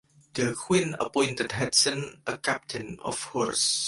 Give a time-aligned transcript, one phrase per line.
[0.33, 3.79] The Queen appointed Hudson a Captain of Horse.